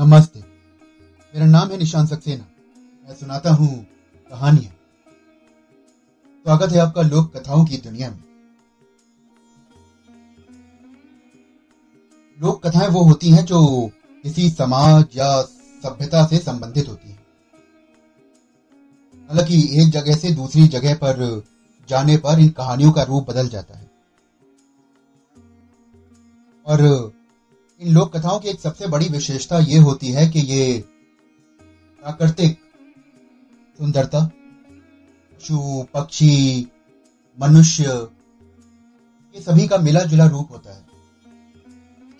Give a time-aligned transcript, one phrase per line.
[0.00, 0.40] नमस्ते।
[1.34, 2.44] मेरा नाम है निशान सक्सेना।
[3.08, 3.86] मैं सुनाता हूँ
[4.30, 4.72] कहानियाँ।
[6.42, 8.24] स्वागत है आपका लोक कथाओं की दुनिया में।
[12.42, 13.90] लोक कथाएँ वो होती हैं जो
[14.22, 15.42] किसी समाज या
[15.82, 17.26] सभ्यता से संबंधित होती हैं।
[19.30, 21.42] हालाँकि एक जगह से दूसरी जगह पर
[21.88, 23.90] जाने पर इन कहानियों का रूप बदल जाता है।
[26.66, 27.12] और
[27.80, 30.64] इन लोक कथाओं की एक सबसे बड़ी विशेषता ये होती है कि ये
[32.02, 32.58] प्राकृतिक
[33.78, 36.66] सुंदरता, पशु, पक्षी,
[37.38, 37.84] मनुष्य,
[39.34, 40.84] ये सभी का मिला जुला रूप होता है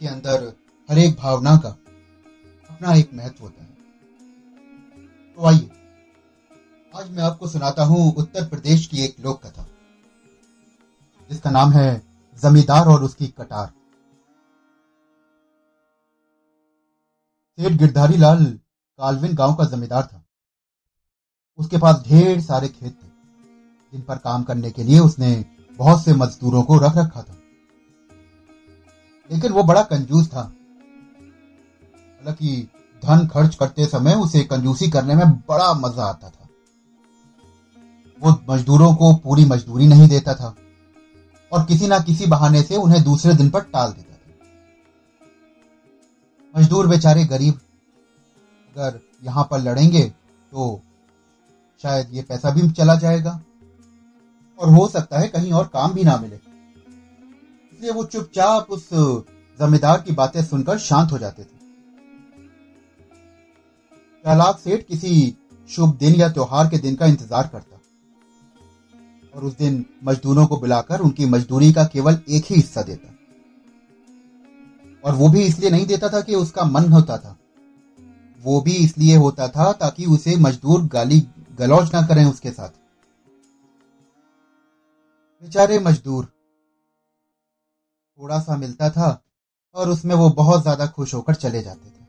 [0.01, 0.47] के अंदर
[0.89, 1.69] हर एक भावना का
[2.71, 3.69] अपना एक महत्व होता है।
[5.39, 5.69] तो आइए,
[6.95, 9.67] आज मैं आपको सुनाता हूँ उत्तर प्रदेश की एक लोक कथा
[11.31, 12.03] जिसका नाम है
[12.43, 13.73] जमींदार और उसकी कटार।
[17.61, 18.59] सेठ गिरधारी लाल
[18.99, 20.25] कालविन गाँव का जमींदार था।
[21.59, 23.09] उसके पास ढेर सारे खेत थे,
[23.93, 25.45] जिन पर काम करने के लिए उसने
[25.79, 27.37] बहुत से मजदूरों को रख रखा था।
[29.31, 32.69] लेकिन वो बड़ा कंजूस था। हालाँकि
[33.05, 36.49] धन खर्च करते समय उसे कंजूसी करने में बड़ा मज़ा आता था।
[38.23, 40.57] वो मजदूरों को पूरी मजदूरी नहीं देता था
[41.53, 44.10] और किसी ना किसी बहाने से उन्हें दूसरे दिन पर टाल देता
[46.61, 47.55] मजदूर बेचारे गरीब
[48.77, 50.81] अगर यहाँ पर लड़ेंगे तो
[51.85, 53.41] शायद ये पैसा भी चला जाएगा।
[54.59, 58.89] और हो सकता है कहीं और काम भी ना मिले। इसलिए वो चुपचाप उस
[59.59, 61.59] जमींदार की बातें सुनकर शांत हो जाते थे।
[64.25, 65.37] चालाक सेठ किसी
[65.69, 67.79] शुभ दिन या त्योहार के दिन का इंतज़ार करता।
[69.35, 73.17] और उस दिन मजदूरों को बुलाकर उनकी मजदूरी का केवल एक ही हिस्सा देता।
[75.05, 77.37] और वो भी इसलिए नहीं देता था कि उसका मन होता था।
[78.45, 81.21] वो भी इसलिए होता था ताकि उसे मजदूर गाली
[81.59, 82.69] गलौज ना करें उसके साथ।
[85.43, 86.25] बेचारे मजदूर
[88.19, 89.21] थोड़ा सा मिलता था
[89.75, 92.05] और उसमें वो बहुत ज़्यादा खुश होकर चले जाते थे।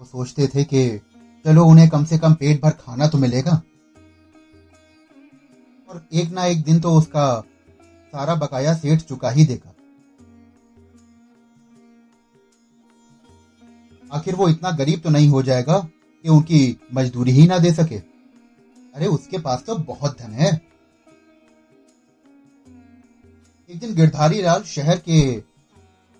[0.00, 1.00] वो सोचते थे कि
[1.44, 3.52] चलो उन्हें कम से कम पेट भर खाना तो मिलेगा।
[5.88, 7.26] और एक ना एक दिन तो उसका
[8.12, 9.72] सारा बकाया सेठ चुका ही देगा।
[14.28, 15.78] आखिर वो इतना गरीब तो नहीं हो जाएगा
[16.24, 17.96] कि उनकी मजदूरी ही ना दे सके।
[18.94, 20.50] अरे, उसके पास तो बहुत धन है।
[23.70, 25.20] एक दिन गिरधारी लाल शहर के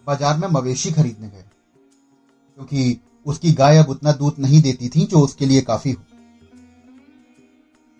[0.07, 1.45] बाज़ार में मवेशी खरीदने गए,
[2.59, 6.03] क्योंकि उसकी गाय अब उतना दूध नहीं देती थी जो उसके लिए काफ़ी हो।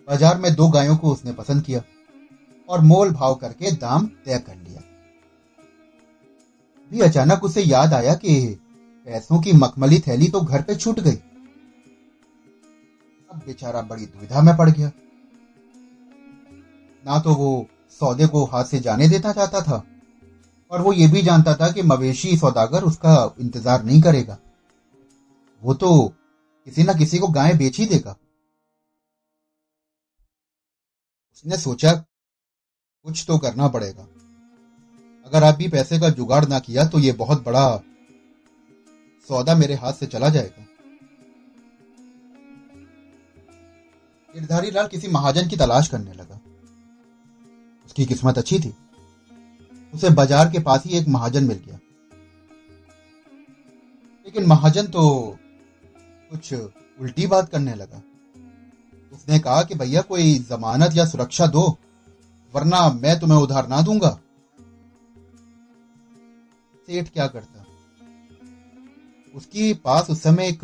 [0.07, 1.81] बाज़ार में दो गायों को उसने पसंद किया
[2.69, 4.81] और मोल भाव करके दाम तय कर लिया।
[6.91, 8.59] भी अचानक उसे याद आया कि
[9.05, 11.15] पैसों की मखमली थैली तो घर पे छूट गई।
[13.29, 14.91] अब बेचारा बड़ी दुविधा में पड़ गया।
[17.03, 17.67] ना तो वो
[18.01, 19.83] सौदे को हाथ से जाने देता चाहता था,
[20.71, 24.37] और वो ये भी जानता था कि मवेशी सौदागर उसका इंतज़ार नहीं करेगा।
[25.61, 26.07] वो तो
[26.67, 28.15] किसी ना किसी को गाय बेच ही देगा।
[31.31, 31.93] उसने सोचा,
[33.05, 34.07] कुछ तो करना पड़ेगा।
[35.25, 37.65] अगर आप भी पैसे का जुगाड़ ना किया तो ये बहुत बड़ा
[39.29, 40.65] सौदा मेरे हाथ से चला जाएगा।
[44.29, 46.39] गिरधारी लाल किसी महाजन की तलाश करने लगा।
[47.85, 48.73] उसकी किस्मत अच्छी थी।
[49.93, 51.79] उसे बाज़ार के पास ही एक महाजन मिल गया।
[54.25, 55.03] लेकिन महाजन तो
[56.31, 58.01] कुछ उल्टी बात करने लगा।
[59.11, 61.77] उसने कहा कि भैया कोई जमानत या सुरक्षा दो,
[62.53, 64.19] वरना मैं तुम्हें उधार ना दूँगा।
[66.87, 67.58] सेठ क्या करता?
[69.35, 70.59] उसके पास उस समय एक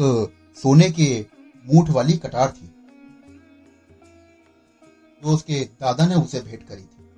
[0.57, 1.25] सोने के
[1.65, 2.67] मूठ वाली कटार थी।
[5.23, 7.09] जो उसके दादा ने उसे भेंट करी थी।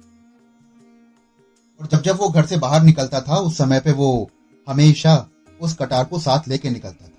[1.81, 4.31] और जब जब वो घर से बाहर निकलता था, उस समय पे वो
[4.68, 5.30] हमेशा
[5.62, 7.12] उस कटार को साथ लेके निकलता था।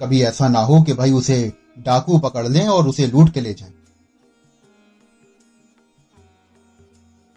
[0.00, 3.54] कभी ऐसा ना हो कि भाई उसे डाकू पकड़ लें और उसे लूट के ले
[3.54, 3.72] जाएँ।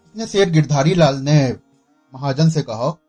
[0.07, 1.57] इसने सेठ गिरधारी लाल ने
[2.13, 2.99] महाजन से कहा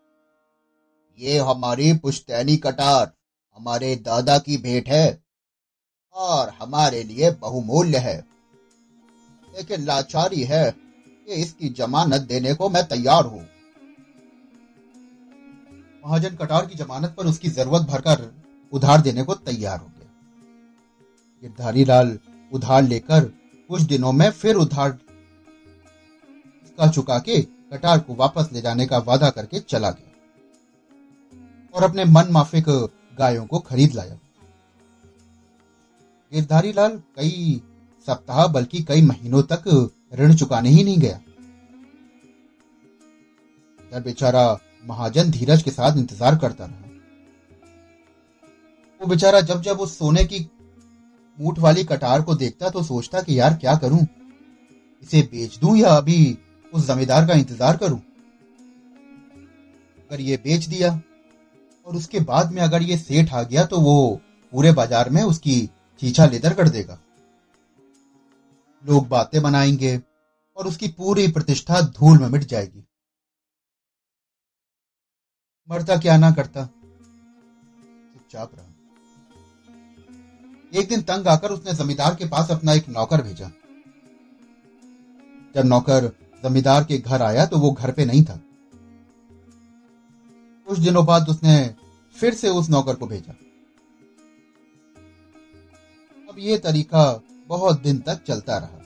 [1.19, 3.13] ये हमारी पुश्तैनी कटार
[3.59, 5.23] हमारे दादा की भेंट है
[6.15, 8.17] और हमारे लिए बहुमूल्य है।
[9.57, 13.41] लेकिन लाचारी है कि इसकी जमानत देने को मैं तैयार हूँ।
[16.07, 18.35] महाजन कटार की जमानत पर उसकी ज़रूरत भरकर
[18.73, 20.11] उधार देने को तैयार हो गया।
[21.43, 22.19] गिरधारी लाल
[22.53, 23.25] उधार लेकर
[23.71, 24.99] कुछ दिनों में फिर उधार
[26.79, 30.08] का चुका के कटार को वापस ले जाने का वादा करके चला गया।
[31.79, 32.65] और अपने मन माफिक
[33.19, 34.19] गायों को खरीद लाया।
[36.33, 37.61] गिरधारी लाल कई
[38.09, 39.65] सप्ताह बल्कि कई महीनों तक
[40.13, 41.21] ऋण चुकाने ही नहीं गया।
[44.01, 46.89] बेचारा महाजन धीरज के साथ इंतज़ार करता रहा।
[49.01, 50.47] वो बेचारा जब जब उस सोने की
[51.39, 54.07] मूठ वाली कटार को देखता तो सोचता कि यार क्या करूँ?
[55.03, 56.39] इसे बेच दूँ या अभी
[56.73, 58.01] उस जमींदार का इंतज़ार करूँ?
[60.01, 60.91] अगर ये बेच दिया
[61.89, 64.21] और उसके बाद में अगर ये सेठ आ गया तो वो
[64.53, 65.61] पूरे बाज़ार में उसकी
[66.01, 66.99] चीछा लेदर कर देगा।
[68.85, 69.97] लोग बातें बनाएँगे
[70.57, 72.85] और उसकी पूरी प्रतिष्ठा धूल में मिट जाएगी।
[75.69, 76.65] मरता क्या ना करता?
[76.65, 78.67] चुपचाप रहा।
[80.73, 83.51] एक दिन तंग आकर उसने जमींदार के पास अपना एक नौकर भेजा।
[85.55, 86.11] जब नौकर
[86.43, 88.41] जमींदार के घर आया तो वो घर पे नहीं था।
[90.69, 91.75] कुछ दिनों बाद उसने
[92.17, 93.33] फिर से उस नौकर को भेजा।
[96.29, 97.05] अब ये तरीका
[97.49, 98.79] बहुत दिन तक चलता रहा।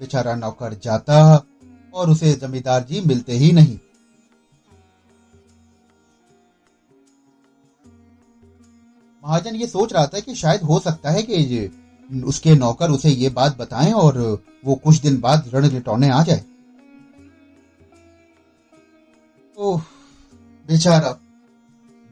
[0.00, 1.46] बेचारा नौकर जाता
[1.94, 3.78] और उसे जमींदार जी मिलते ही नहीं।
[9.24, 11.70] महाजन ये सोच रहा था कि शायद हो सकता है कि
[12.24, 14.18] उसके नौकर उसे ये बात बताएँ और
[14.64, 16.44] वो कुछ दिन बाद ऋण लिटौने आ जाए।
[19.58, 19.82] ओह
[20.70, 21.10] बेचारा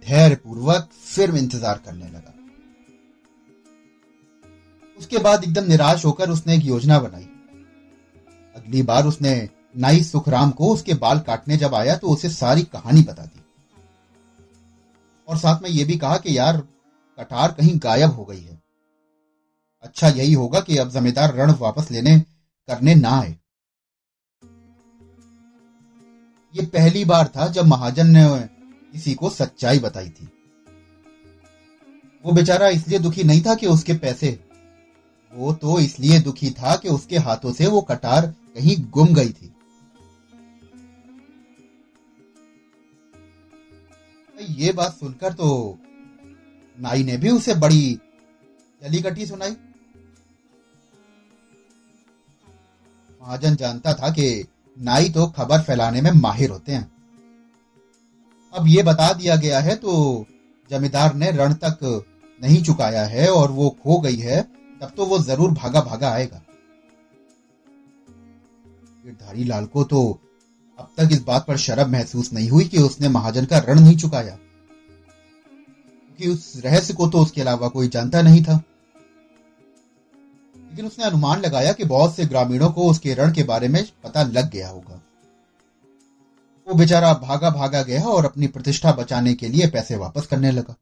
[0.02, 2.34] धैर्य पूर्वक फिर इंतज़ार करने लगा।
[4.98, 7.28] उसके बाद एकदम निराश होकर उसने एक योजना बनाई।
[8.56, 9.34] अगली बार उसने
[9.76, 13.42] नाई सुखराम को उसके बाल काटने जब आया तो उसे सारी कहानी बता दी।
[15.28, 16.56] और साथ में यह भी कहा कि यार,
[17.18, 18.58] कटार कहीं गायब हो गई है।
[19.84, 22.18] अच्छा यही होगा कि अब जमींदार रण वापस लेने
[22.68, 23.36] करने ना आए।
[26.54, 28.24] ये पहली बार था जब महाजन ने
[28.92, 30.28] किसी को सच्चाई बताई थी।
[32.24, 34.38] वो बेचारा इसलिए दुखी नहीं था कि उसके पैसे,
[35.32, 39.52] वो तो इसलिए दुखी था कि उसके हाथों से वो कटार कहीं गुम गई थी।
[44.56, 45.78] ये बात सुनकर तो
[46.78, 47.98] नाई ने भी उसे बड़ी
[48.82, 49.50] जलीकटी सुनाई।
[53.22, 54.28] महाजन जानता था कि
[54.78, 56.90] नाई तो खबर फैलाने में माहिर होते हैं।
[58.52, 60.26] अब ये बता दिया गया है तो
[60.70, 61.78] जमींदार ने रण तक
[62.40, 64.40] नहीं चुकाया है और वो खो गई है,
[64.80, 66.42] तब तो वो ज़रूर भागा भागा आएगा।
[69.04, 70.00] धारी लाल को तो
[70.78, 73.96] अब तक इस बात पर शर्म महसूस नहीं हुई कि उसने महाजन का ऋण नहीं
[73.96, 74.36] चुकाया।
[76.18, 78.56] क्योंकि उस रहस्य को तो उसके अलावा कोई जानता नहीं था।
[80.70, 84.22] लेकिन उसने अनुमान लगाया कि बहुत से ग्रामीणों को उसके रण के बारे में पता
[84.22, 85.00] लग गया होगा।
[86.68, 90.74] वो बेचारा भागा भागा गया और अपनी प्रतिष्ठा बचाने के लिए पैसे वापस करने लगा।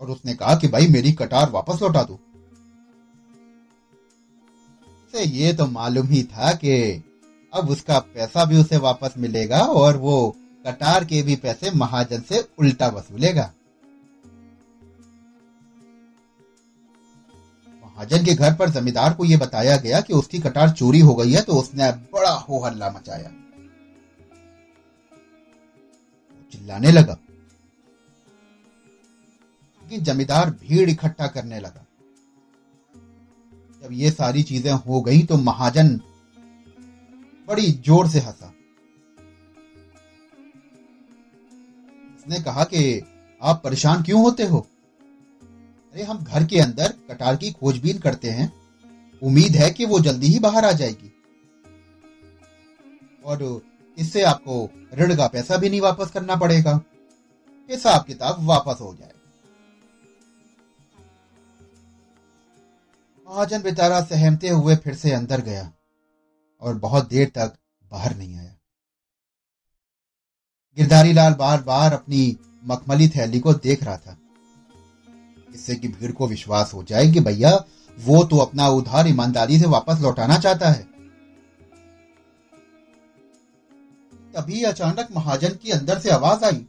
[0.00, 2.20] और उसने कहा कि भाई, मेरी कटार वापस लौटा दो।
[5.12, 7.04] से ये तो मालूम ही था कि
[7.54, 12.48] अब उसका पैसा भी उसे वापस मिलेगा और वो कटार के भी पैसे महाजन से
[12.58, 13.52] उल्टा वसूलेगा।
[17.96, 21.32] महाजन के घर पर जमींदार को यह बताया गया कि उसकी कटार चोरी हो गई
[21.32, 23.30] है तो उसने बड़ा हो हल्ला मचाया
[26.52, 27.16] चिल्लाने लगा।
[29.82, 31.84] लेकिन जमींदार भीड़ इकट्ठा करने लगा।
[33.82, 35.96] जब ये सारी चीज़ें हो गई तो महाजन
[37.48, 38.52] बड़ी ज़ोर से हंसा।
[42.16, 43.02] उसने कहा कि,
[43.42, 44.66] आप परेशान क्यों होते हो?
[45.94, 48.52] अरे हम घर के अंदर कटार की खोजबीन करते हैं।
[49.22, 51.10] उम्मीद है कि वो जल्दी ही बाहर आ जाएगी।
[53.24, 53.42] और
[53.98, 54.56] इससे आपको
[54.94, 56.80] ऋण का पैसा भी नहीं वापस करना पड़ेगा।
[57.70, 59.20] हिसाब किताब वापस हो जाएगा
[63.26, 65.72] महाजन बेचारा सहमते हुए फिर से अंदर गया
[66.62, 67.54] और बहुत देर तक
[67.90, 68.54] बाहर नहीं आया।
[70.76, 74.18] गिरधारी लाल बार बार अपनी मखमली थैली को देख रहा था।
[75.54, 77.50] इससे कि भीड़ को विश्वास हो जाए कि भैया,
[77.98, 80.82] वो तो अपना उधार ईमानदारी से वापस लौटाना चाहता है।
[84.34, 86.66] तभी अचानक महाजन की अंदर से आवाज़ आई।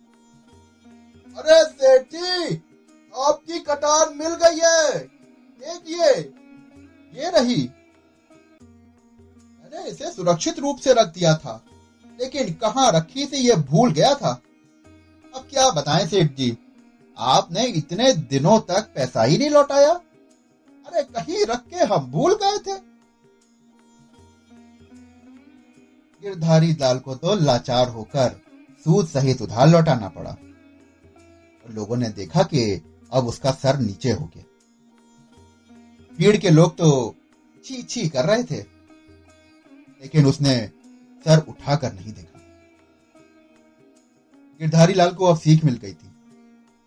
[1.38, 2.62] अरे सेठ,
[3.14, 6.12] आपकी कटार मिल गई है। देखिए,
[7.14, 7.70] ये रही।
[8.62, 11.62] मैंने इसे सुरक्षित रूप से रख दिया था,
[12.20, 14.42] लेकिन कहाँ रखी थी ये भूल गया था।
[15.34, 16.52] अब क्या बताएँ सेठ जी?
[17.18, 19.92] आपने इतने दिनों तक पैसा ही नहीं लौटाया?
[19.92, 22.78] अरे, कहीं रख के हम भूल गए थे।
[26.24, 28.42] गिरधारी लाल को तो लाचार होकर
[28.86, 30.36] सूद सहित उधार लौटाना पड़ा।
[31.66, 32.82] लोगों ने देखा कि
[33.12, 34.44] अब उसका सर नीचे हो गया।
[36.18, 37.16] भीड़ के लोग तो
[37.66, 38.60] छी छी कर रहे थे,
[40.02, 40.58] लेकिन उसने
[41.26, 42.40] सर उठाकर नहीं देखा।
[44.62, 46.15] गिरधारी लाल को अब सीख मिल गई थी।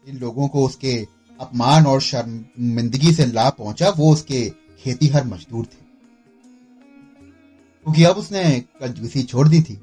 [0.09, 1.07] इन लोगों को उसके
[1.41, 5.89] अपमान और शर्मिंदगी से लाभ पहुँचा, वो उसके खेती हर मजदूर थे।
[7.83, 9.83] क्योंकि अब उसने कंजूसी छोड़ दी थी।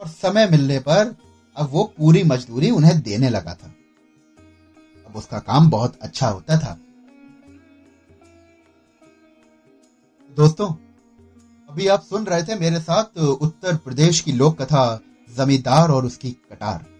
[0.00, 1.16] और समय मिलने पर
[1.56, 3.74] अब वो पूरी मजदूरी उन्हें देने लगा था।
[5.06, 6.78] अब उसका काम बहुत अच्छा होता था।
[10.36, 10.72] दोस्तों,
[11.70, 15.00] अभी आप सुन रहे थे मेरे साथ उत्तर प्रदेश की लोक कथा
[15.36, 16.95] जमींदार और उसकी कटार।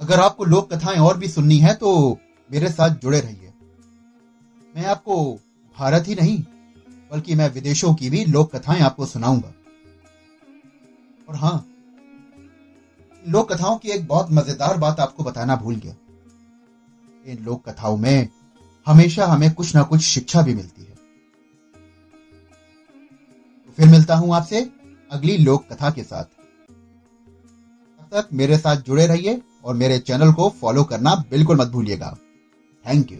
[0.00, 2.18] अगर आपको लोक कथाएँ और भी सुननी है तो
[2.50, 3.52] मेरे साथ जुड़े रहिए।
[4.74, 5.16] मैं आपको
[5.76, 6.38] भारत ही नहीं,
[7.10, 9.52] बल्कि मैं विदेशों की भी लोक कथाएँ आपको सुनाऊँगा।
[11.28, 11.66] और हाँ
[13.24, 15.94] लोक कथाओं की एक बहुत मज़ेदार बात आपको बताना भूल गया।
[17.26, 18.28] इन लोक कथाओं में
[18.86, 20.94] हमेशा हमें कुछ ना कुछ शिक्षा भी मिलती है।
[23.66, 24.70] तो फिर मिलता हूँ आपसे
[25.10, 30.48] अगली लोक कथा के साथ। तब तक मेरे साथ जुड़े रहिए। और मेरे चैनल को
[30.50, 32.16] फॉलो करना बिल्कुल मत भूलिएगा।
[32.84, 33.18] Thank you